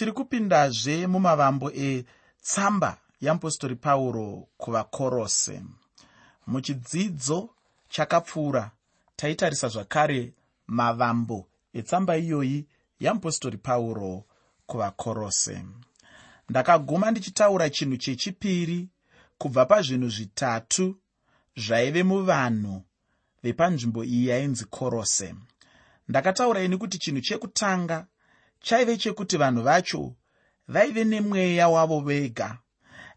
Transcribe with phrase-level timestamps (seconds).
[0.00, 5.62] tiri kupindazve mumavambo etsamba yeapostori pauro kuvakorose.
[6.46, 7.50] Muchidzidzo
[7.88, 8.70] chakapfuura
[9.16, 10.32] taitarisa zvakare
[10.66, 12.66] mavambo etsamba iyoyi
[13.00, 14.24] yeapostori pauro
[14.66, 15.64] kuvakorose.
[16.48, 18.88] Ndakaguma ndichitaura chinhu chechipiri
[19.38, 20.96] kubva pazvinhu zvitatu
[21.56, 22.82] zvaive muvanhu
[23.42, 25.34] vepanzvimbo iyi yainzi korose.
[26.08, 28.06] Ndakataura ini kuti chinhu chekutanga
[28.60, 30.14] chaive chekuti vanhu vacho
[30.68, 32.58] vaive nemweya wavo vega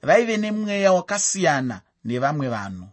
[0.02, 2.88] vaive nemweya wakasiyana nevamwe vanhu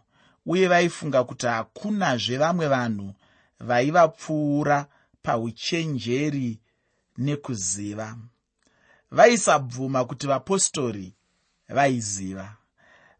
[0.45, 3.13] uye vaifunga kuti hakunazve vamwe vanhu
[3.59, 4.85] vaivapfuura
[5.23, 6.59] pauchenjeri
[7.17, 8.17] nekuziva.
[9.11, 11.13] Vaisabvuma kuti vapostori
[11.69, 12.55] vaiziva.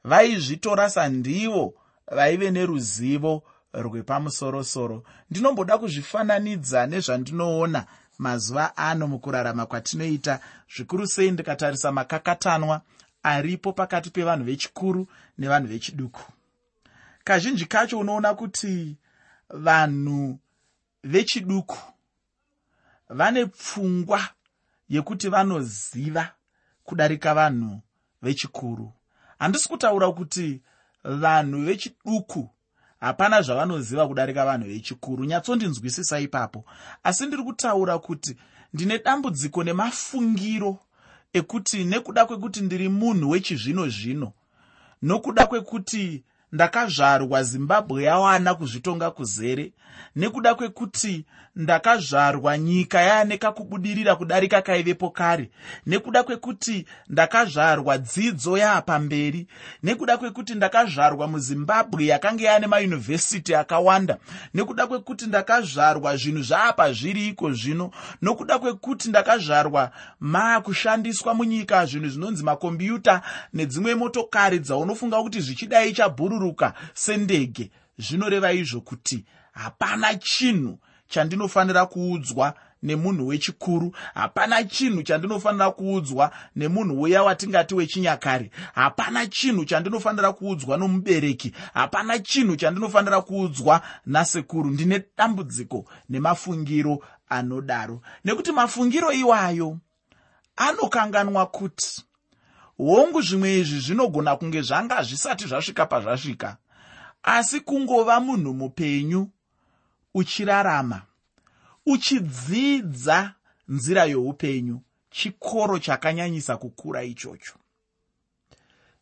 [0.03, 1.73] Vaizvitora sandivo
[2.07, 3.43] vaive neruzivo
[3.73, 5.03] rwepamusorosoro.
[5.29, 7.85] Ndinomboda kuzvifananidza nezvandinoona
[8.21, 10.39] mazuva ano mukurarama kwatinoita.
[10.75, 12.81] Zvikuru sei ndikatarisa makakatanwa
[13.23, 16.21] aripo pakati pevanhu vechikuru nevanhu vechiduku.
[17.23, 18.95] Kazhinji kacho unoona kuti
[19.49, 20.39] vanhu
[21.03, 21.77] vechiduku
[23.09, 24.29] vane pfungwa
[24.89, 26.33] yekuti vanoziva
[26.83, 27.81] kudarika vanhu
[28.21, 28.93] vechikuru.
[29.39, 30.61] Handisi kutaura kuti
[31.03, 32.49] vanhu vechiduku
[33.01, 36.65] hapana zvavanoziva kudarika vanhu vechikuru nyatsondinzwisisa ipapo.
[37.03, 38.37] Asi ndiri kutaura kuti
[38.73, 40.79] ndine dambudziko nemafungiro
[41.33, 44.33] ekuti nekuda kwekuti ndiri munhu wechizvino zvino
[45.01, 49.71] nokuda kwekuti ndakazvarwa zimbabwe yawana kuzvitonga kuzere.
[50.15, 55.49] Nekuda kwekuti ndakazvarwa nyika yaane kakubudirira kudarika kaivepo kare.
[55.85, 59.47] Nekuda kwekuti ndakazvarwa dzidzo yaapamberi.
[59.83, 64.17] Nekuda kwekuti ndakazvarwa muzimbabwe yakanga yaane mayunivhesiti akawanda.
[64.53, 67.91] Nekuda kwekuti ndakazvarwa zvinhu zvaapa zviri iko zvino.
[68.21, 73.21] Nokuda kwekuti ndakazvarwa maakushandiswa munyika zvinhu zvinonzi makombiuta
[73.53, 75.93] nedzimwe motokari dzaunofunga kuti zvichidai
[76.41, 77.71] chabhururuka sendege.
[77.97, 82.53] Zvinoreva izvo kuti hapana chinhu chandinofanira kuudzwa
[82.83, 91.53] nemunhu wechikuru hapana chinhu chandinofanira kuudzwa nemunhu uya watingati wechinyakare hapana chinhu chandinofanira kuudzwa nomubereki
[91.73, 94.69] hapana chinhu chandinofanira kuudzwa nasekuru.
[94.69, 98.01] Ndine dambudziko nemafungiro anodaro.
[98.25, 99.77] Nekuti mafungiro iwayo
[100.55, 102.05] anokanganwa kuti
[102.85, 106.57] hongu zvimwe izvi zvinogona kunge zvanga zvisati zvasvika pazvasvika.
[107.23, 109.29] Asi kungova munhu mupenyu
[110.13, 111.01] uchirarama
[111.85, 113.33] uchidzidza
[113.67, 114.81] nzira youpenyu
[115.11, 117.53] chikoro chakanyanyisa kukura ichocho.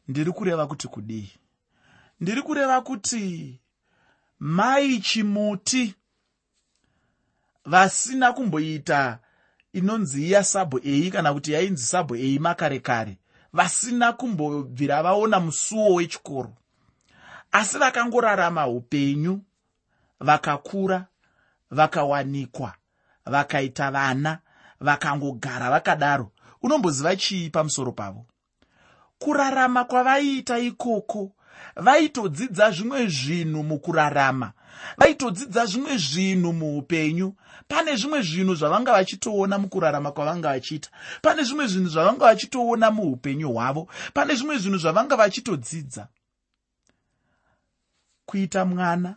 [0.07, 1.31] Ndiri kureva kuti kudii?
[2.19, 3.59] Ndiri kureva kuti
[4.39, 5.95] mai chimuti
[7.65, 9.19] vasina kumboita
[9.73, 13.17] inonzi iya sabho ei kana kuti yainzi sabho ei makare kare
[13.53, 16.53] vasina kumbobvira vaona musuwo wechikoro.
[17.51, 19.41] Asi vakangorarama upenyu
[20.19, 21.05] vakakura
[21.71, 22.73] vakawanikwa
[23.25, 24.39] vakaita vana
[24.79, 26.31] vakangogara vakadaro.
[26.61, 28.25] Unomboziva chii pamusoro pavo?
[29.19, 31.31] Kurarama kwavaiita ikoko
[31.75, 34.53] vaitodzidza zvimwe zvinhu mukurarama
[34.97, 37.35] vaitodzidza zvimwe zvinhu muupenyu.
[37.67, 40.89] Pane zvimwe zvinhu zvavanga vachitoona mukurarama kwavanga vachiita.
[41.21, 43.87] Pane zvimwe zvinhu zvavanga vachitoona muupenyu hwavo.
[44.13, 46.07] Pane zvimwe zvinhu zvavanga vachitodzidza.
[48.25, 49.15] Kuita mwana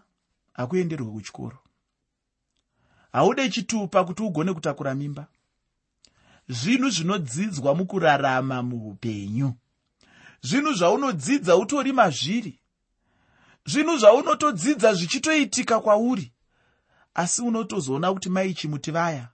[0.53, 1.59] hakuenderwe kuchikoro.
[3.13, 5.27] Haude chitupa kuti ugone kutakura mimba.
[6.49, 9.55] Zvinhu zvinodzidzwa mukurarama muupenyu.
[10.43, 12.62] Zvinhu zvaunodzidza utori mazviri
[13.67, 16.33] zvinhu zvaunotodzidza zvichitoitika kwauri.
[17.15, 19.29] Asi unotozoona kuti maichimuti vaya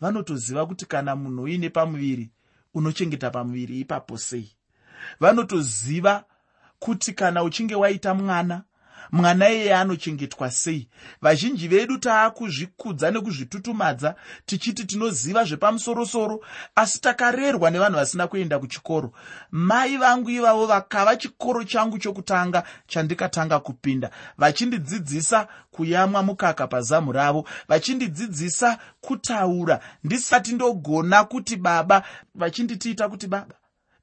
[0.00, 2.30] vanotoziva kuti kana munhu uine pamuviri
[2.74, 4.56] unochengeta pamuviri ipapo sei?
[5.20, 6.24] Vanotoziva
[6.78, 8.64] kuti kana uchinge waita mwana
[9.12, 10.88] mwana iyeye anochengetwa sei.
[11.20, 14.14] Vazhinji vedu taakuzvikudza nekuzvitutumadza
[14.46, 16.44] tichiti tinoziva zvepamusorosoro
[16.74, 19.12] asi takarerwa nevanhu vasina kuenda kuchikoro.
[19.50, 24.10] Mai vangu ivavo vakava chikoro changu chokutanga chandikatanga kupinda.
[24.38, 27.48] Vachindidzidzisa kuyamwa mukaka pazamu ravo.
[27.68, 29.80] Vachindidzidzisa kutaura.
[30.04, 32.02] Ndisati ndogona kuti baba
[32.34, 33.54] vachinditiita kuti baba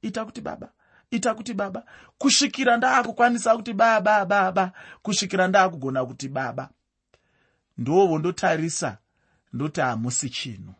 [0.02, 0.68] ita kuti baba
[1.16, 1.84] ita kuti baba.
[2.18, 4.72] Kusvikira ndaakukwanisa kuti baba baba
[5.02, 6.68] kusvikira ndaakugona kuti baba.
[7.78, 8.98] Ndovo ndotarisa
[9.52, 10.74] ndoti hamusi chinhu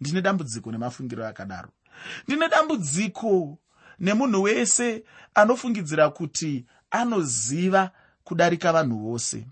[0.00, 1.68] ndine dambudziko nemafungiro akadaro.
[2.26, 3.58] Ndine dambudziko
[4.00, 5.04] nemunhu wese
[5.34, 7.90] anofungidzira kuti anoziva
[8.24, 9.46] kudarika vanhu vose.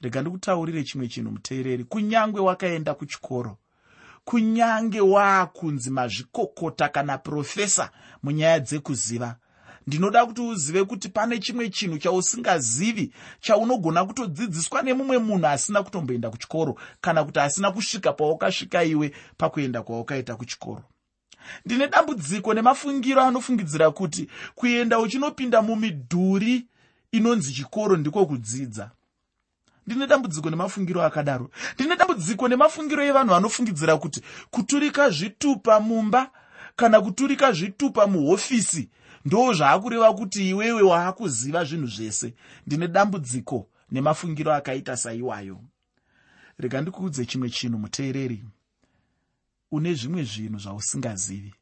[0.00, 1.84] Rega ndikutaurire chimwe chinhu muteereri.
[1.84, 3.58] Kunyange wakaenda kuchikoro
[4.26, 7.90] kunyange waakunzi mazvikokota kana profesa
[8.22, 9.36] munyaya dzekuziva.
[9.86, 16.78] Ndinoda kuti uzive kuti pane chimwe chinhu chausingazivi chaunogona kutodzidziswa nemumwe munhu asina kutomboenda kuchikoro
[17.00, 20.82] kana kuti asina kusvika paukasvika iwe pakuenda kwaukaita kuchikoro.
[21.64, 26.66] Ndine dambudziko nemafungiro anofungidzira kuti kuenda uchinopinda mumidhuri
[27.12, 28.90] inonzi chikoro ndiko kudzidza
[29.86, 31.50] ndine dambudziko nemafungiro akadaro.
[31.74, 36.30] Ndine dambudziko nemafungiro evanhu vanofungidzira kuti kuturika zvitupa mumba
[36.76, 38.88] kana kuturika zvitupa muhofisi
[39.24, 42.34] ndo zvaakureva kuti iwewe waakuziva zvinhu zvese.
[42.66, 45.58] Ndine dambudziko nemafungiro akaita saiwayo.
[46.58, 48.44] Rega ndikuudze chimwe chinhu muteereri.
[49.70, 51.54] Une zvimwe zvinhu zvausingazivi.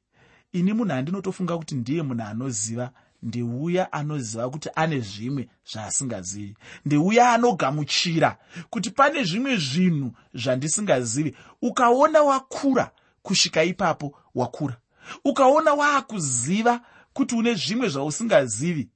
[0.52, 2.92] Ini munhu andinotofunga kuti ndiye munhu anoziva
[3.24, 6.56] ndeuya anoziva kuti ane zvimwe zvaasingazivi.
[6.84, 8.38] Ndeuya anogamuchira
[8.70, 11.36] kuti pane zvimwe zvinhu zvandisingazivi.
[11.62, 12.90] Ukaona wakura
[13.22, 14.76] kusvika ipapo wakura.
[15.24, 16.80] Ukaona waakuziva
[17.12, 18.88] kuti une zvimwe zvausingazivi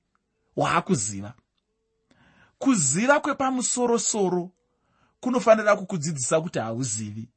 [0.56, 1.32] waakuziva.
[2.58, 4.50] Kuziva kwepamusorosoro
[5.20, 7.28] kunofanira kukudzidzisa kuti hauzivi.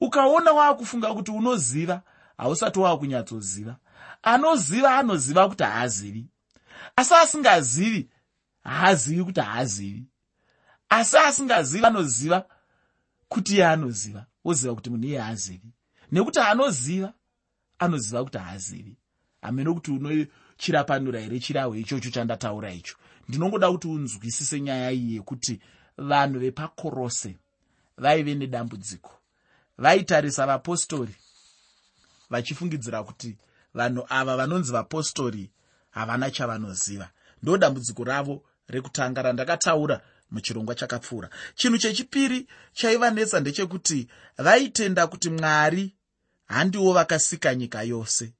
[0.00, 2.02] Ukaona waakufunga kuti unoziva
[2.36, 3.76] hausati waakunyatsoziva
[4.22, 6.26] anoziva anoziva kuti haazivi
[6.96, 8.10] asi asingazivi
[8.64, 10.04] haazivi kuti haazivi
[10.88, 12.44] asi asingazivi anoziva
[13.28, 15.72] kuti iye anoziva woziva kuti munhu iye haazivi.
[16.12, 17.12] Nekuti anoziva
[17.78, 18.96] anoziva kuti haazivi.
[19.42, 22.96] Hamene kuti unochirapanura here chirahwe ichocho chandataura icho.
[23.28, 25.60] Ndinongoda kuti unzwisise nyaya iyi yekuti
[25.98, 27.36] vanhu vepakorose
[27.98, 29.12] vaive nedambudziko
[29.78, 31.14] vaitarisa vapostori
[32.30, 33.36] vachifungidzira kuti
[33.78, 35.50] vanhu ava vanonzi vapostori
[35.90, 37.10] havana chavanoziva.
[37.42, 41.28] Ndo dambudziko ravo rekutanga randakataura muchirongwa chakapfuura.
[41.54, 44.08] Chinhu chechipiri chaivanetsa ndechekuti
[44.38, 45.96] vaitenda kuti mwari
[46.46, 48.32] handiwo vakasika nyika yose.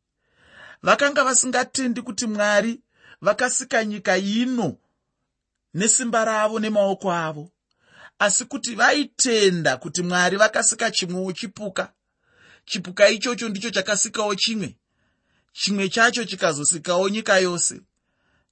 [0.82, 2.81] Vakanga vasingatendi kuti mwari
[3.20, 4.76] vakasika nyika ino
[5.75, 7.50] nesimba ravo nemaoko avo
[8.19, 11.93] asi kuti vaitenda kuti mwari vakasika chimwewo chipuka.
[12.64, 14.76] Chipuka ichocho ndicho chakasikawo chimwe
[15.61, 17.81] chimwe chacho chikazosikawo nyika yose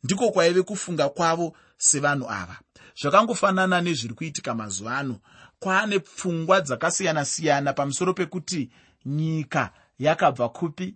[0.04, 2.58] ndiko kwaive kufunga kwavo sevanhu ava.
[3.00, 5.20] Zvakangofanana nezviri kuitika mazuva ano.
[5.58, 8.70] Kwaane pfungwa dzakasiyana-siyana pamusoro pekuti
[9.06, 10.94] nyika yakabva kupi.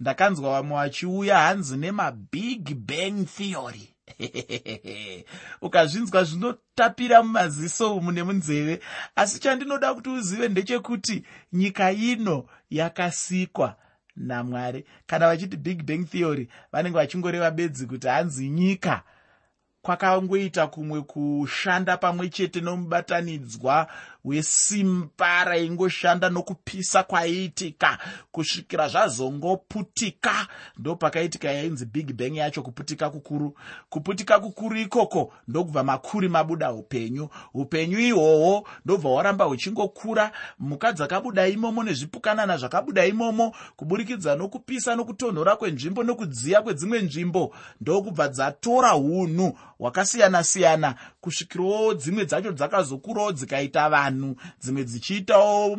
[0.00, 3.94] Ndakanzwa vamwe vachiuya hanzi nemabig bang theory.
[5.66, 8.80] Ukazvinzwa zvinotapira mumaziso umu nemunzeve
[9.16, 13.76] asi chandinoda kuti uzive ndechekuti nyika ino yakasikwa
[14.18, 14.84] namwari.
[15.06, 19.02] Kana vachiti big bang theory vanenge vachingoreva bedzi kuti hanzi nyika
[19.82, 23.88] kwakangoita kumwe kushanda pamwe chete nomubatanidzwa
[24.28, 27.98] wesimba raingoshanda nokupisa kwaiitika
[28.32, 30.46] kusvikira zvazongoputika
[30.78, 33.56] ndo pakaitika yainzi big bang yacho kuputika kukuru.
[33.88, 37.28] Kuputika kukuru ikoko ndokubva makuri mabuda upenyu.
[37.54, 43.52] Upenyu ihwohwo ndobva hwaramba huchingokura mhuka dzakabuda imomo nezvipukanana zvakabuda imomo.
[43.76, 50.94] Kuburikidza nokupisa nokutonhora kwenzvimbo nokudziya kwedzimwe nzvimbo ndokubva dzatora unhu hwakasiyana-siyana.
[51.20, 54.17] Kusvikirawo dzimwe dzacho dzakazokurawo dzikaita vanhu
[54.60, 55.78] dzimwe dzichiitawo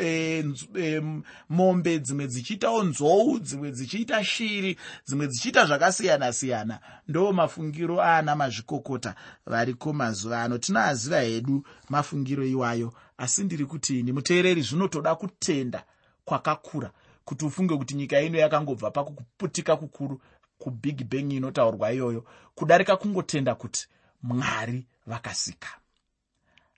[0.00, 0.44] e,
[0.78, 1.02] e,
[1.48, 4.76] mombe dzimwe dzichiitawo nzou dzimwe dzichiita shiri
[5.06, 6.80] dzimwe dzichiita zvakasiyana-siyana.
[7.08, 9.14] Ndo mafungiro aana mazvikokota
[9.46, 10.58] variko mazuva ano.
[10.58, 15.84] Tinaaziva hedu mafungiro iwayo asi ndiri kuti ini muteereri zvinotoda kutenda
[16.24, 16.90] kwakakura
[17.24, 20.20] kuti ufunge kuti nyika ino yakangobva pakuputika kukuru
[20.58, 22.24] kubig bang inotaurwa iyoyo
[22.54, 23.88] kudarika kungotenda kuti
[24.22, 25.79] mwari vakasika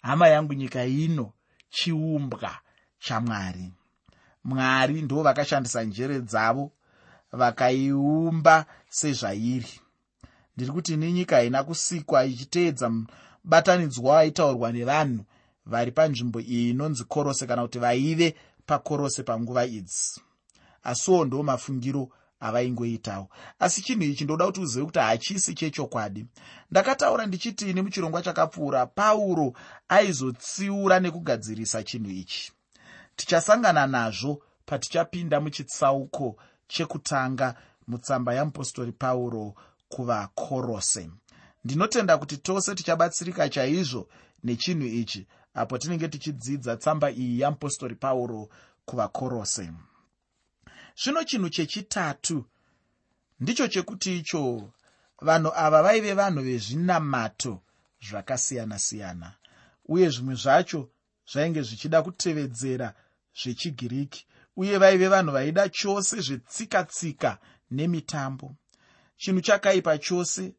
[0.02, 1.32] hama yangu nyika ino
[1.70, 2.50] chiumbwa
[2.98, 3.72] chamwari
[4.44, 5.02] mwari.
[5.02, 6.72] Ndo vakashandisa njere dzavo
[7.32, 9.80] vakaiumba sezvairi.
[10.56, 15.24] Ndiri kuti ini nyika haina kusikwa ichiteedza mubatanidzwa waitaurwa nevanhu
[15.66, 18.34] vari panzvimbo iyi inonzi korose kana kuti vaive
[18.66, 20.20] pakorose panguva idzi.
[20.82, 22.08] Asiwo ndo mafungiro
[22.42, 23.28] avaingoitawo.
[23.58, 26.26] Asi chinhu ichi ndoda kuti uzive kuti hachisi chechokwadi.
[26.70, 29.52] Ndakataura ndichitini muchirongwa chakapfuura pauro
[29.88, 32.52] aizotsiura nekugadzirisa chinhu ichi.
[33.16, 36.36] Tichasangana nazvo patichapinda muchitsauko
[36.68, 37.54] chekutanga
[37.88, 39.54] mutsamba yamupostori pauro
[39.88, 41.10] kuvakorose.
[41.64, 44.08] Ndinotenda kuti tose tichabatsirika chaizvo
[44.44, 48.48] nechinhu ichi apo tinenge tichidzidza tsamba iyi yamupostori pauro
[48.84, 49.70] kuvakorose
[50.96, 52.44] zvino chinhu chechitatu
[53.40, 54.72] ndicho chekuti icho
[55.20, 57.62] vanhu ava vaive vanhu vezvinamato
[58.06, 59.32] zvakasiyana-siyana
[59.92, 60.90] uye zvimwe zvacho
[61.30, 62.94] zvainge zvichida kutevedzera
[63.40, 67.38] zvechigiriki uye vaive vanhu vaida chose zvetsika-tsika
[67.70, 68.56] nemitambo.
[69.16, 70.54] Chinhu chakaipa chose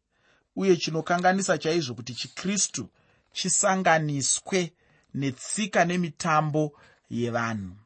[0.55, 2.89] uye chinokanganisa chaizvo kuti chikristu
[3.33, 4.73] chisanganiswe
[5.13, 6.63] netsika nemitambo
[7.09, 7.82] yevanhu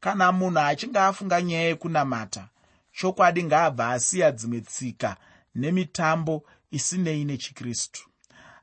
[0.00, 2.48] kana munhu achinge afunga nyaya yekunamata
[2.92, 5.16] chokwadi ngaabva asiya dzimwe tsika
[5.54, 8.08] nemitambo isinei nechikristu.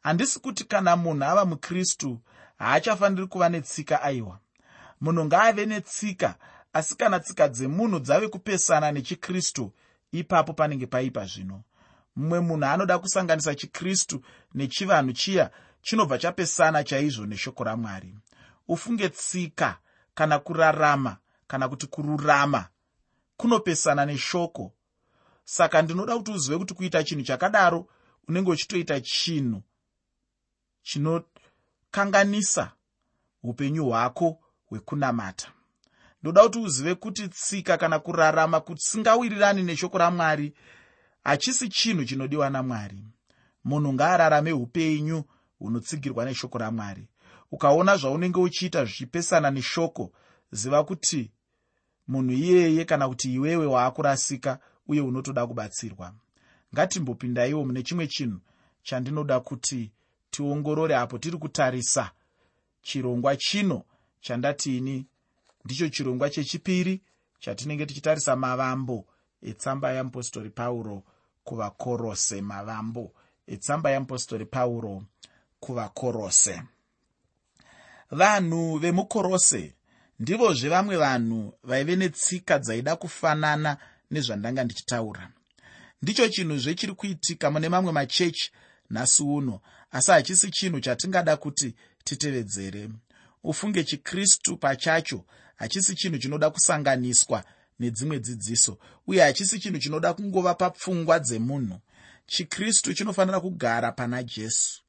[0.04, 2.20] Handisi kuti kana munhu ava mukristu
[2.60, 4.40] haachafaniri kuva netsika aiwa.
[5.02, 6.36] Munhu ngaave netsika
[6.74, 9.72] asi kana tsika dzemunhu dzave kupesana nechikristu
[10.12, 11.64] ipapo panenge paipa zvino.
[12.16, 14.22] Mumwe munhu anoda kusanganisa chikristu
[14.54, 18.16] nechivanhu chiya chinobva chapesana chaizvo neshoko ramwari.
[18.68, 19.78] Ufunge tsika
[20.14, 21.18] kana kurarama
[21.54, 22.68] kana kuti kururama
[23.38, 24.72] kunopesana neshoko.
[25.46, 27.88] Saka ndinoda kuti uzive kuti kuita chinhu chakadaro
[28.28, 29.62] unenge uchitoita chinhu
[30.82, 32.72] chinokanganisa
[33.44, 35.52] upenyu hwako hwekunamata.
[36.22, 40.54] Ndoda kuti uzive kuti tsika kana kurarama kusingawirirani neshoko ramwari
[41.24, 43.00] hachisi chinhu chinodiwa namwari.
[43.64, 45.24] Munhu ngaararame upenyu
[45.60, 47.08] hunotsigirwa neshoko ramwari.
[47.52, 50.12] Ukaona zvaunenge uchiita zvichipesana neshoko
[50.52, 51.32] ziva kuti
[52.08, 56.14] munhu iyeye kana kuti iwewe waakurasika uye unotoda kubatsirwa.
[56.74, 58.40] Ngatimbopindaiwo mune chimwe chinhu
[58.84, 59.92] chandinoda kuti
[60.32, 62.12] tiongorore apo tiri kutarisa.
[62.82, 63.84] Chirongwa chino
[64.22, 65.06] chandatiini
[65.66, 67.02] ndicho chirongwa chechipiri
[67.40, 69.06] chatinenge tichitarisa mavambo
[69.42, 71.04] etsamba yeapostori pauro
[71.44, 73.12] kuvakorose mavambo
[73.48, 75.04] etsamba yeapostori pauro
[75.60, 76.62] kuvakorose.
[78.12, 79.74] Vanhu vemukorose
[80.20, 83.78] ndivozve vamwe vanhu vaive netsika dzaida kufanana
[84.12, 85.30] nezvandanga ndichitaura.
[86.02, 88.52] Ndicho chinhuzve chiri kuitika mune mamwe machechi
[88.90, 89.60] nhasi uno
[89.92, 92.90] asi hachisi chinhu chatingada kuti titevedzere.
[93.44, 97.44] Ufunge chikristu pachacho hachisi chinhu chinoda kusanganiswa
[97.80, 98.78] nedzimwe dzidziso
[99.08, 101.80] uye hachisi chinhu chinoda kungova papfungwa dzemunhu.
[102.28, 104.82] Chikristu chinofanira kugara pana jesu.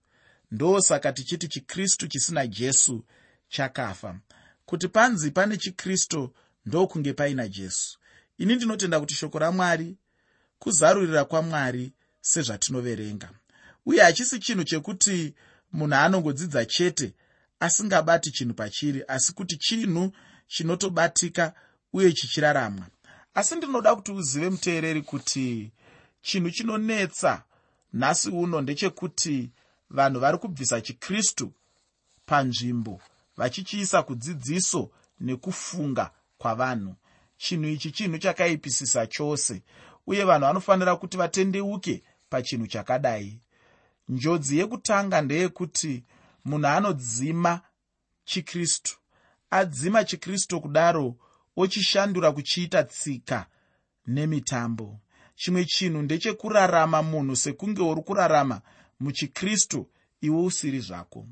[0.51, 3.05] Ndosaka tichiti chikristu chisina jesu
[3.49, 4.19] chakafa
[4.67, 6.35] kuti panzi pane chikristu
[6.67, 7.99] ndokunge paina jesu.
[8.39, 9.97] Ini ndinotenda kuti shoko ramwari
[10.59, 13.31] kuzarurira kwamwari sezvatinoverenga.
[13.87, 15.35] Uye hachisi chinhu chekuti
[15.73, 17.13] munhu anongodzidza chete
[17.61, 20.13] asingabati chinhu pachiri asi kuti chinhu
[20.47, 21.55] chinotobatika
[21.93, 22.87] uye chichiraramwa.
[23.35, 25.73] Asi ndinoda kuti uzive muteereri kuti
[26.23, 27.43] chinhu chinonetsa
[27.93, 29.51] nhasi uno ndechekuti
[29.91, 31.53] vanhu vari kubvisa chikristu
[32.27, 33.01] panzvimbo
[33.37, 36.95] vachichiisa kudzidziso nekufunga kwavanhu.
[37.37, 39.63] Chinhu ichi chinhu chakaipisisa chose
[40.07, 43.41] uye vanhu vanofanira kuti vatendeuke pachinhu chakadai.
[44.09, 46.05] Njodzi yekutanga ndeyekuti
[46.45, 47.61] munhu anodzima
[48.25, 48.99] chikristu
[49.51, 51.17] adzima chikristu kudaro
[51.57, 53.47] ochishandura kuchiita tsika
[54.07, 55.01] nemitambo.
[55.35, 58.61] Chimwe chinhu ndechekurarama munhu sekunge uri kurarama
[59.01, 61.27] muchikristu iwe usiri zvako.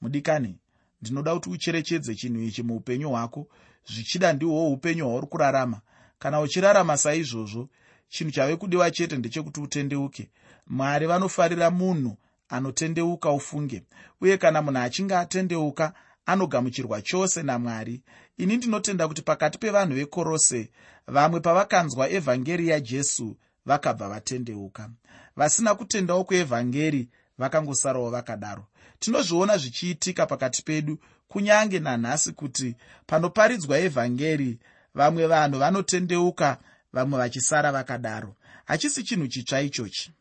[0.00, 0.58] Mudikani
[1.02, 3.48] ndinoda kuti ucherechedze chinhu ichi muupenyu hwako.
[3.86, 5.80] Zvichida ndihwowo upenyu hwauri kurarama.
[6.18, 7.68] Kana uchirarama saizvozvo
[8.08, 10.30] chinhu chave kudiwa chete ndechekuti utendeuke.
[10.66, 12.16] Mwari vanofarira munhu
[12.48, 13.82] anotendeuka ufunge
[14.20, 15.92] uye kana munhu achinge atendeuka
[16.26, 18.02] anogamuchirwa chose namwari.
[18.38, 20.70] Ini ndinotenda kuti pakati pevanhu vekorose
[21.06, 24.90] vamwe pavakanzwa evhangeri yajesu vakabva vatendeuka.
[25.36, 28.66] Vasina kutendawo kuevhangeri vakangosarawo vakadaro
[29.02, 34.58] tinozviona zvichiitika pakati pedu kunyange nanhasi kuti panoparidzwa evhangeri
[34.94, 36.58] vamwe vanhu vanotendeuka
[36.92, 38.36] vamwe vachisara vakadaro.
[38.64, 40.12] Hachisi chinhu chitsva ichochi.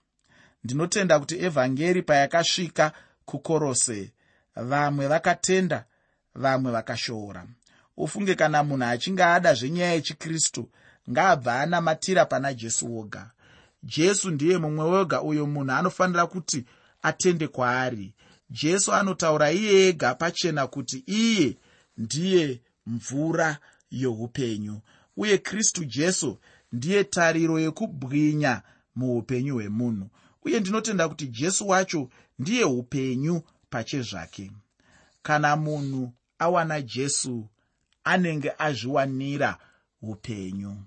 [0.63, 2.91] Ndinotenda kuti evhangeri payakasvika
[3.25, 4.11] kukorose
[4.55, 5.85] vamwe vakatenda
[6.35, 7.45] vamwe vakashoora.
[7.97, 10.69] Ufunge kana munhu achinge ada zvenyaya yechikristu
[11.09, 13.31] ngaabva anamatira pana jesu woga.
[13.83, 16.65] Jesu ndiye mumwe wega uyo munhu anofanira kuti
[17.01, 18.13] atende kwaari
[18.51, 21.57] jesu anotaura iye ega pachena kuti iye
[21.97, 23.57] ndiye mvura
[23.91, 24.81] youpenyu
[25.17, 26.37] uye kristu jesu
[26.71, 28.61] ndiye tariro yekubwinya
[28.95, 30.09] muupenyu hwemunhu.
[30.45, 34.51] Uye ndinotenda kuti jesu wacho ndiye upenyu pachezvake.
[35.21, 37.49] Kana munhu awana jesu
[38.03, 39.57] anenge azviwanira
[40.01, 40.77] upenyu.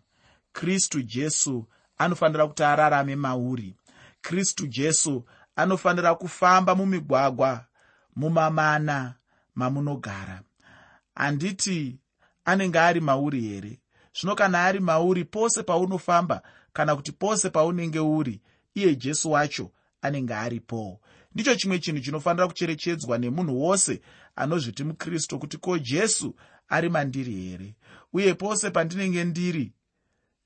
[0.53, 1.67] Kristu jesu
[1.99, 3.77] anofanira kuti ararame mauri.
[4.21, 5.25] Kristu jesu
[5.57, 7.65] anofanira kufamba mumigwagwa
[8.17, 9.15] mumamana
[9.55, 10.43] mamunogara.
[11.15, 11.99] Handiti
[12.45, 13.81] anenge ari mauri here?
[14.21, 16.43] Zvino kana ari mauri pose paunofamba
[16.73, 18.41] kana kuti pose paunenge uri
[18.75, 19.71] iye jesu wacho
[20.03, 21.01] anenge aripowo
[21.35, 24.01] ndicho chimwe chinhu chinofanira kucherechedzwa nemunhu wose
[24.37, 26.35] anozviti mukristu kuti ko jesu
[26.69, 27.75] ari mandiri here?
[28.13, 29.73] Uye pose pandinenge ndiri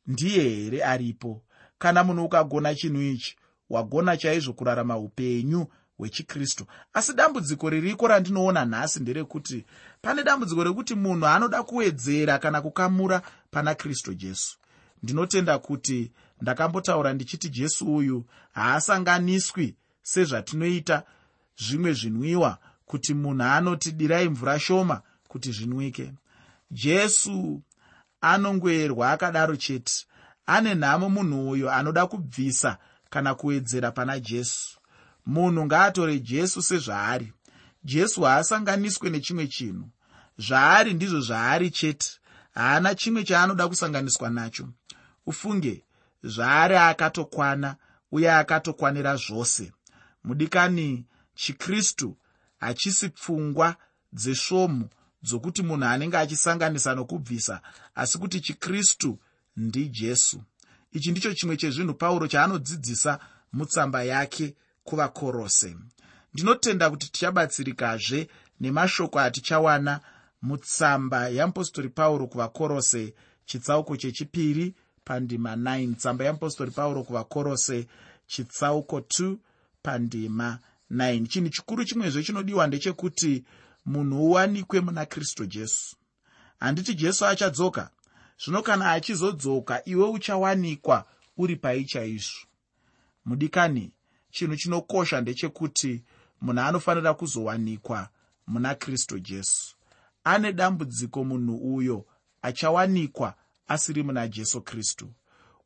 [0.07, 1.43] ndiye here aripo?
[1.79, 3.37] Kana munhu ukagona chinhu ichi
[3.71, 5.67] wagona chaizvo kurarama upenyu
[5.99, 6.67] hwechikristu.
[6.93, 9.65] Asi dambudziko ririko randinoona nhasi nderekuti
[10.03, 14.59] pane dambudziko rekuti munhu anoda kuwedzera kana kukamura pana kristu jesu.
[15.03, 21.03] Ndinotenda kuti ndakambotaura ndichiti jesu uyu haasanganiswi sezvatinoita
[21.59, 26.13] zvimwe zvinwiwa kuti munhu anoti dirai mvura shoma kuti zvinwike.
[26.71, 27.63] Jesu
[28.21, 29.93] anongoerwa akadaro chete.
[30.47, 32.79] Ane nhamo munhu uyo anoda kubvisa
[33.11, 34.79] kana kuwedzera pana jesu.
[35.27, 37.33] Munhu ngaatore jesu sezvaari.
[37.85, 39.89] Jesu haasanganiswe nechimwe chinhu.
[40.39, 42.09] Zvaari ndizvo zvaari chete.
[42.55, 44.69] Haana chimwe chaanoda kusanganiswa nacho.
[45.27, 45.85] Ufunge
[46.23, 47.77] zvaari akatokwana
[48.13, 49.73] uye akatokwanira zvose.
[50.25, 52.17] Mudikani chikristu
[52.59, 53.77] hachisi pfungwa
[54.13, 54.89] dzesvomu
[55.23, 57.61] dzokuti munhu anenge achisanganisa nokubvisa
[57.95, 59.19] asi kuti chikristu
[59.57, 60.43] ndijesu
[60.99, 63.19] ichi ndicho chimwe chezvinhu pauro chaanodzidzisa
[63.53, 65.77] mutsamba yake kuvakorose.
[66.35, 68.29] Ndinotenda kuti tichabatsirikazve
[68.61, 70.01] nemashoko atichawana
[70.43, 73.15] mutsamba yeapostori pauro kuvakorose
[73.47, 74.75] chitsauko chechipiri
[75.05, 77.87] pandima 9 tsamba yeapostori pauro kuvakorose
[78.27, 79.37] chitsauko 2
[79.83, 80.59] pandima
[80.91, 83.45] 9 chinhu chikuru chimwezve chinodiwa ndechekuti
[83.87, 85.97] munhu uwanikwe muna kristu jesu.
[86.61, 87.91] Handiti jesu achadzoka
[88.45, 91.05] zvino kana achizodzoka iwe uchawanikwa
[91.37, 92.47] uri pai chaizvo.
[93.25, 93.93] Mudikani
[94.31, 96.05] chinhu chinokosha ndechekuti
[96.41, 98.09] munhu anofanira kuzowanikwa
[98.47, 99.77] muna kristu jesu.
[100.25, 102.07] Ane dambudziko munhu uyo
[102.43, 103.35] achawanikwa
[103.69, 105.13] asiri muna jesu kristu.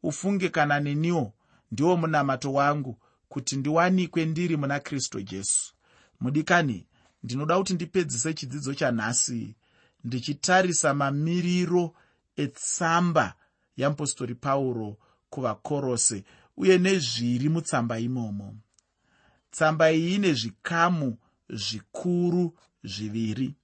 [0.03, 1.33] Ufunge kana neniwo
[1.73, 2.99] ndiwo munamato wangu
[3.29, 5.75] kuti ndiwanikwe ndiri muna kristu jesu.
[6.21, 6.87] Mudikani
[7.23, 9.55] ndinoda kuti ndipedzise chidzidzo chanhasi
[10.05, 11.95] ndichitarisa mamiriro
[12.37, 13.35] etsamba
[13.77, 14.97] yeapostori pauro
[15.31, 16.25] kuvakorose
[16.57, 18.57] uye nezviri mutsamba imomo.
[19.51, 21.19] Tsamba iyi ine zvikamu
[21.49, 23.55] zvikuru zviviri.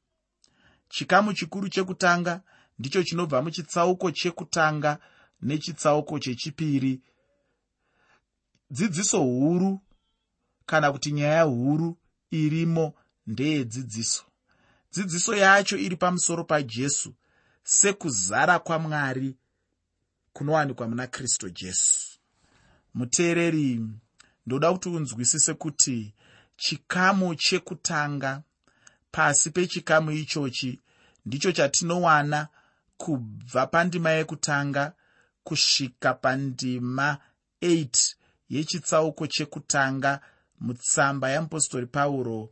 [0.88, 2.42] Chikamu chikuru chekutanga
[2.78, 4.98] ndicho chinobva muchitsauko chekutanga
[5.42, 7.02] nechitsauko chechipiri.
[8.70, 9.81] Dzidziso huru
[10.66, 11.98] kana kuti nyaya huru
[12.31, 12.94] irimo
[13.26, 14.24] ndeyedzidziso
[14.92, 17.14] dzidziso yacho iri pamusoro pajesu
[17.70, 19.37] sekuzara kwamwari
[20.33, 22.18] kunowanikwa muna kristu jesu.
[22.94, 23.81] Muteereri
[24.46, 26.14] ndoda kuti unzwisise kuti
[26.57, 28.42] chikamu chekutanga
[29.11, 30.81] pasi pechikamu ichochi
[31.26, 32.48] ndicho chatinowana
[32.96, 34.92] kubva pandima yekutanga
[35.44, 37.18] kusvika pandima
[37.62, 38.14] 8
[38.48, 40.20] yechitsauko chekutanga
[40.61, 42.50] mutsamba yeapostori pauro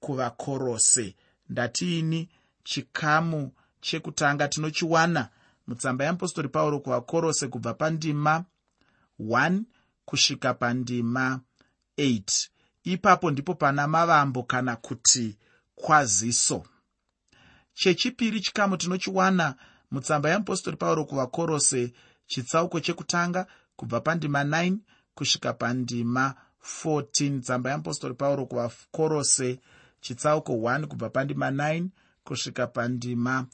[0.00, 1.16] kuvakorose.
[1.48, 2.28] Ndatiini
[2.64, 3.52] chikamu
[3.86, 5.28] chekutanga tinochiwana
[5.66, 8.44] mutsamba yeapostori pauro kuvakorose kubva pandima
[9.20, 9.60] 1
[10.04, 11.40] kusvika pandima
[11.98, 12.48] 8
[12.84, 15.36] ipapo ndipo pana mavambo kana kuti
[15.74, 16.64] kwaziso.
[17.74, 19.54] Chechipiri chikamu tinochiwana
[19.90, 21.92] mutsamba yeapostori pauro kuvakorose
[22.26, 23.46] chitsauko chekutanga
[23.76, 24.76] kubva pandima 9
[25.14, 26.34] kusvika pandima
[26.84, 29.60] 14 tsamba yeapostori pauro kuvakorose
[30.00, 31.88] chitsauko 1 kubva pandima 9
[32.26, 33.46] kusvika pandima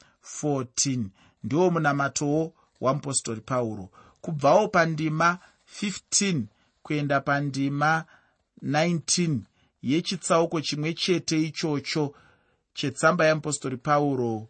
[0.43, 1.05] 14
[1.45, 3.89] ndiwo munamatowo wamupostori pauro.
[4.21, 5.39] Kubvawo pandima
[5.83, 6.43] 15
[6.83, 8.05] kuenda pandima
[8.65, 9.39] 19
[9.83, 12.15] yechitsauko chimwe chete ichocho
[12.75, 14.49] chetsamba yeapostori pauro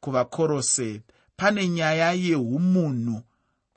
[0.00, 1.02] kuvakorose.
[1.36, 3.22] Pane nyaya yeumunhu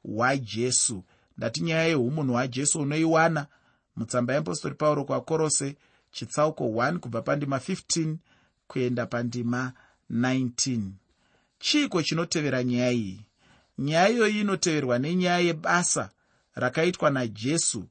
[0.03, 1.03] hwajesu.
[1.37, 3.47] Ndati nyaya yeumunhu hwajesu unoiwana
[3.95, 5.75] mutsamba yeapostori pauro kuvakorose
[6.11, 8.15] chitsauko 1 kubva pandima 15
[8.71, 9.71] kuenda pandima
[10.11, 10.81] 19
[11.59, 13.21] chiiko chinotevera nyaya iyi?
[13.77, 16.09] Nyaya iyoyi inoteverwa nenyaya yebasa
[16.55, 17.83] rakaitwa najesu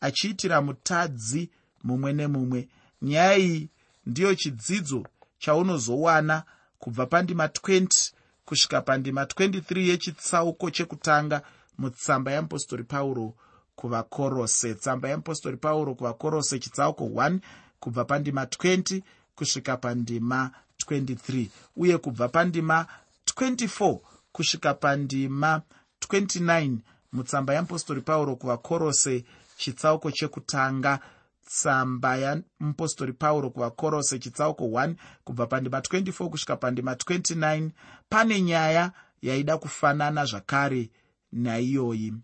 [0.00, 1.50] achiitira mutadzi
[1.84, 2.68] mumwe nemumwe.
[3.02, 3.68] Nyaya iyi
[4.06, 5.06] ndiyo chidzidzo
[5.38, 6.42] chaunozowana
[6.78, 8.12] kubva pandima 20
[8.44, 11.42] kusvika pandima 23 yechitsauko chekutanga
[11.78, 13.34] mutsamba yeapostori pauro
[13.76, 14.74] kuvakorose.
[14.74, 17.38] Tsamba yeapostori pauro kuvakorose chitsauko 1
[17.80, 19.02] kubva pandima 20
[19.34, 20.50] kusvika pandima
[20.86, 22.86] 23 uye kubva pandima
[23.26, 23.98] 24
[24.32, 25.62] kusvika pandima
[26.00, 26.76] 29
[27.12, 29.24] mutsamba yeapostori pauro kuvakorose
[29.56, 31.00] chitsauko chekutanga
[31.46, 34.94] tsamba yamupostori pauro kuvakorose chitsauko 1
[35.24, 37.70] kubva pandima 24 kusvika pandima 29
[38.08, 38.92] pane nyaya
[39.22, 40.90] yaida kufanana zvakare
[41.32, 42.14] naiyoyi.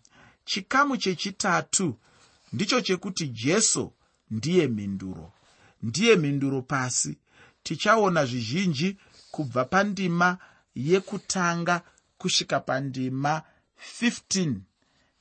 [0.44, 1.96] Chikamu chechitatu
[2.52, 3.92] ndicho chekuti jesu
[4.30, 5.32] ndiye mhinduro
[5.82, 7.18] ndiye mhinduro pasi.
[7.62, 8.96] Tichaona zvizhinji
[9.30, 10.38] kubva pandima
[10.74, 11.82] yekutanga
[12.18, 13.42] kusvika pandima
[14.00, 14.54] 15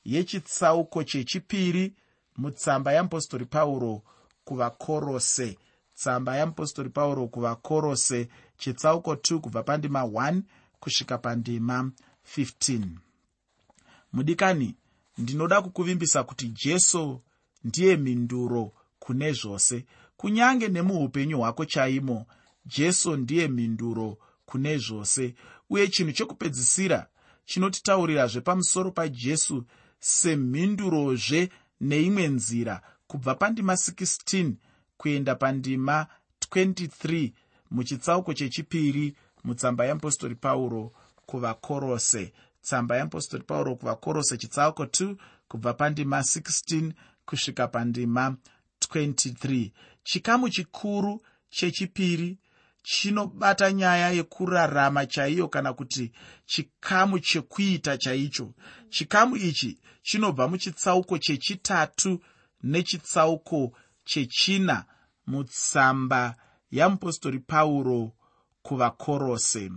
[0.04, 1.94] yechitsauko chechipiri
[2.36, 4.02] mutsamba yeapostori pauro
[4.44, 5.58] kuvakorose.
[5.94, 10.42] Tsamba yeapostori pauro kuvakorose chitsauko 2 kubva pandima 1
[10.80, 11.90] kusvika pandima
[12.36, 12.86] 15
[14.12, 14.74] mudikani
[15.18, 17.20] ndinoda kukuvimbisa kuti jesu
[17.64, 19.84] ndiye mhinduro kune zvose
[20.20, 22.26] kunyange nemuupenyu hwako chaimo
[22.66, 25.34] jesu ndiye mhinduro kune zvose.
[25.70, 27.06] Uye chinhu chekupedzisira
[27.44, 29.64] chinotitaurirazve pamusoro pajesu
[29.98, 34.52] semhindurozve neimwe nzira kubva pandima 16
[34.96, 36.06] kuenda pandima
[36.50, 37.32] 23
[37.70, 40.92] muchitsauko chechipiri mutsamba yeapostori pauro
[41.26, 42.32] kuvakorose.
[42.62, 45.16] Tsamba yeapostori pauro kuvakorose chitsauko 2
[45.48, 46.92] kubva pandima 16
[47.26, 48.36] kusvika pandima
[48.80, 49.70] 23
[50.02, 52.38] chikamu chikuru chechipiri
[52.82, 56.12] chinobata nyaya yekurarama chaiyo kana kuti
[56.46, 58.54] chikamu chekuita chaicho.
[58.90, 62.20] Chikamu ichi chinobva muchitsauko chechitatu
[62.62, 63.72] nechitsauko
[64.04, 64.84] chechina
[65.26, 66.36] mutsamba
[66.70, 68.12] yamupostori pauro
[68.62, 69.70] kuvakorose.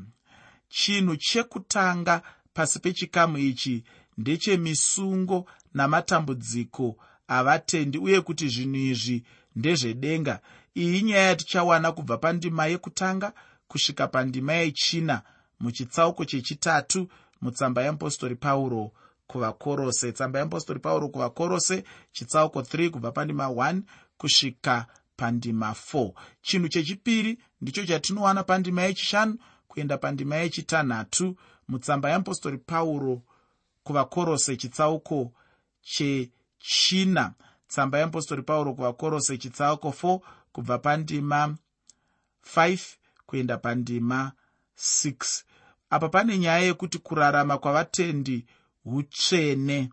[0.69, 2.21] Chinhu chekutanga
[2.53, 3.83] pasi pechikamu ichi
[4.17, 6.97] ndechemisungo namatambudziko
[7.33, 9.23] havatendi uye kuti zvinhu izvi
[9.55, 10.39] ndezvedenga.
[10.75, 13.33] Iyi inyaya yatichawana kubva pandima yekutanga
[13.67, 15.21] kusvika pandima yechina
[15.59, 17.09] muchitsauko chechitatu
[17.41, 18.91] mutsamba yeapostori pauro
[19.27, 20.11] kuvakorose.
[20.11, 23.81] Tsamba yeapostori pauro kuvakorose chitsauko 3 kubva pandima 1
[24.17, 24.85] kusvika
[25.17, 31.35] pandima 4 chinhu chechipiri ndicho chatinowana pandima yechishanu kuenda pandima yechitanhatu
[31.67, 33.21] mutsamba yeapostori pauro
[33.83, 35.31] kuvakorose chitsauko
[36.63, 37.33] chechina
[37.67, 40.19] tsamba yeapostori pauro kuvakorose chitsauko 4
[40.51, 41.55] kubva pandima
[42.55, 42.79] 5
[43.25, 44.31] kuenda pandima
[44.77, 45.43] 6
[45.89, 48.45] apa pane nyaya yekuti kurarama kwavatendi
[48.85, 49.89] utsvene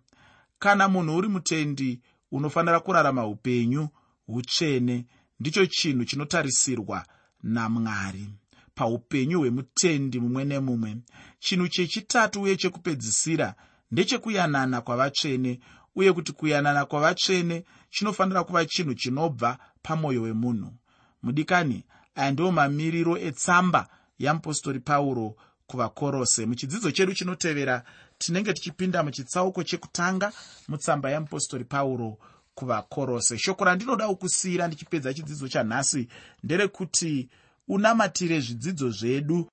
[0.58, 2.00] kana munhu uri mutendi
[2.32, 3.88] unofanira kurarama upenyu
[4.28, 5.06] utsvene
[5.40, 7.06] ndicho chinhu chinotarisirwa
[7.42, 8.28] namwari.
[8.74, 10.96] Paupenyu hwemutendi mumwe nemumwe
[11.38, 13.54] chinhu chechitatu uye chekupedzisira
[13.90, 15.60] ndechekuyanana kwavatsvene
[15.96, 20.72] uye kuti kuyanana kwavatsvene chinofanira kuva chinhu chinobva pamwoyo wemunhu.
[21.22, 26.46] Mudikani aya ndiwo mamiriro etsamba yamupostori pauro kuvakorose.
[26.46, 27.82] Muchidzidzo chedu chinotevera
[28.18, 30.32] tinenge tichipinda muchitsauko chekutanga
[30.68, 32.18] mutsamba yamupostori pauro
[32.54, 33.38] kuvakorose.
[33.38, 36.08] Shoko randinoda kukusiyira ndichipedza chidzidzo chanhasi
[36.44, 37.28] nderekuti
[37.68, 39.48] unamatire zvidzidzo zvedu